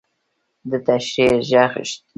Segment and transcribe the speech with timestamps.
[0.69, 2.03] د نشریح ږغ نشته